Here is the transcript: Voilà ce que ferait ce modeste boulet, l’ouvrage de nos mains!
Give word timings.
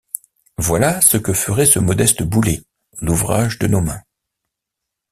Voilà 0.57 0.99
ce 0.99 1.17
que 1.17 1.31
ferait 1.31 1.67
ce 1.67 1.77
modeste 1.77 2.23
boulet, 2.23 2.63
l’ouvrage 3.01 3.59
de 3.59 3.67
nos 3.67 3.81
mains! 3.81 4.01